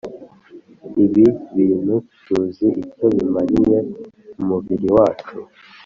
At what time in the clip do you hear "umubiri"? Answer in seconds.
4.41-4.87